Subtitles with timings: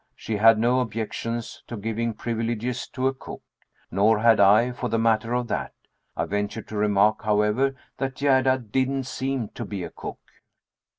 [0.15, 3.43] She had no objections to giving privileges to a cook.
[3.91, 5.73] Nor had I, for the matter of that.
[6.17, 10.17] I ventured to remark, however, that Gerda didn't seem to be a cook.